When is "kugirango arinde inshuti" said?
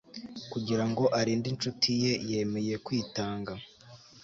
0.51-1.89